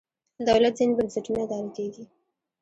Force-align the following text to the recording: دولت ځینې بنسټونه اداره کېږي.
دولت 0.47 0.73
ځینې 0.79 0.93
بنسټونه 0.97 1.39
اداره 1.45 1.69
کېږي. 1.75 2.03